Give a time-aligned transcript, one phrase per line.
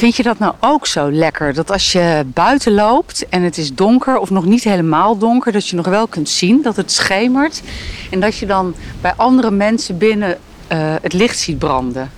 [0.00, 1.54] Vind je dat nou ook zo lekker?
[1.54, 5.68] Dat als je buiten loopt en het is donker of nog niet helemaal donker, dat
[5.68, 7.62] je nog wel kunt zien dat het schemert.
[8.10, 10.38] En dat je dan bij andere mensen binnen
[10.72, 12.10] uh, het licht ziet branden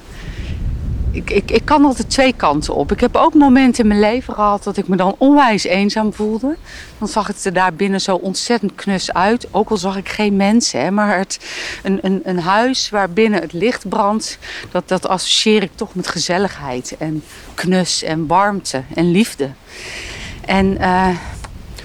[1.12, 2.92] ik, ik, ik kan altijd twee kanten op.
[2.92, 6.56] Ik heb ook momenten in mijn leven gehad dat ik me dan onwijs eenzaam voelde.
[6.98, 9.48] Dan zag het er daar binnen zo ontzettend knus uit.
[9.50, 10.80] Ook al zag ik geen mensen.
[10.80, 11.38] Hè, maar het,
[11.82, 14.38] een, een, een huis waar binnen het licht brandt,
[14.70, 17.24] dat, dat associeer ik toch met gezelligheid en
[17.54, 19.50] knus en warmte en liefde.
[20.46, 21.08] En uh,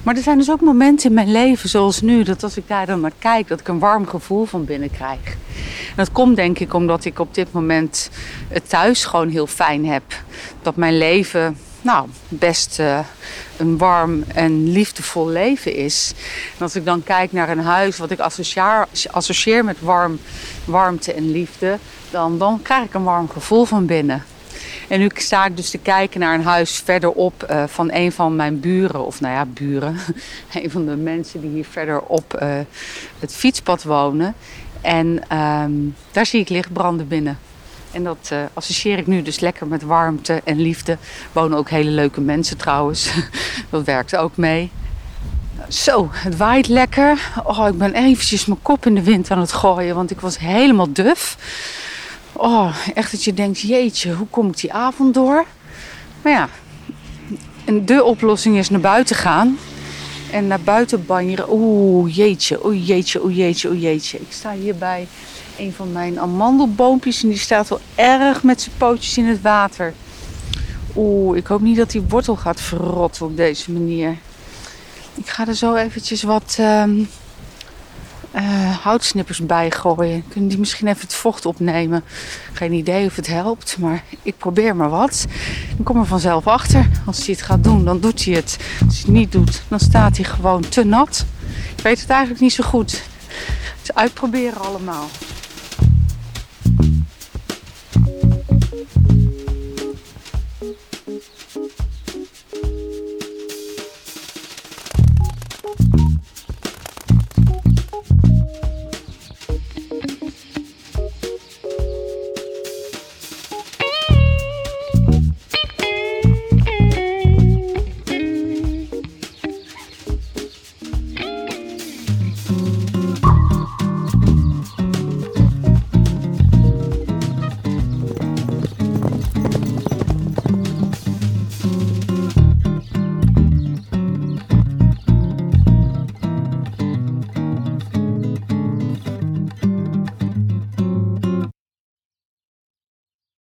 [0.07, 2.85] maar er zijn dus ook momenten in mijn leven, zoals nu, dat als ik daar
[2.85, 5.20] dan naar kijk, dat ik een warm gevoel van binnen krijg.
[5.95, 8.09] Dat komt denk ik omdat ik op dit moment
[8.47, 10.03] het thuis gewoon heel fijn heb.
[10.61, 12.99] Dat mijn leven, nou, best uh,
[13.57, 16.13] een warm en liefdevol leven is.
[16.58, 20.19] En als ik dan kijk naar een huis wat ik associeer, associeer met warm,
[20.66, 21.77] warmte en liefde,
[22.11, 24.23] dan, dan krijg ik een warm gevoel van binnen.
[24.88, 28.35] En nu sta ik dus te kijken naar een huis verderop uh, van een van
[28.35, 29.05] mijn buren.
[29.05, 29.97] Of nou ja, buren.
[30.53, 32.59] een van de mensen die hier verderop uh,
[33.19, 34.35] het fietspad wonen.
[34.81, 37.39] En um, daar zie ik licht branden binnen.
[37.91, 40.97] En dat uh, associeer ik nu dus lekker met warmte en liefde.
[41.31, 43.13] Wonen ook hele leuke mensen trouwens.
[43.69, 44.71] dat werkt ook mee.
[45.69, 47.31] Zo, het waait lekker.
[47.43, 50.39] Oh, ik ben eventjes mijn kop in de wind aan het gooien, want ik was
[50.39, 51.38] helemaal duf.
[52.38, 55.45] Oh, echt dat je denkt, jeetje, hoe kom ik die avond door?
[56.21, 56.49] Maar ja,
[57.66, 59.57] en de oplossing is naar buiten gaan.
[60.31, 61.45] En naar buiten banjeren.
[61.49, 64.17] Oeh, jeetje, oeh, jeetje, oeh, jeetje, oeh, jeetje.
[64.17, 65.08] Ik sta hier bij
[65.58, 69.93] een van mijn amandelboompjes en die staat wel erg met zijn pootjes in het water.
[70.95, 74.17] Oeh, ik hoop niet dat die wortel gaat verrotten op deze manier.
[75.15, 76.58] Ik ga er zo eventjes wat...
[76.59, 77.09] Um,
[78.38, 80.23] uh, houtsnippers bijgooien.
[80.27, 82.03] Kunnen die misschien even het vocht opnemen?
[82.53, 85.25] Geen idee of het helpt, maar ik probeer maar wat.
[85.75, 86.89] Dan kom er vanzelf achter.
[87.05, 88.58] Als hij het gaat doen, dan doet hij het.
[88.86, 91.26] Als hij het niet doet, dan staat hij gewoon te nat.
[91.76, 93.03] Ik weet het eigenlijk niet zo goed.
[93.83, 95.05] Is uitproberen allemaal.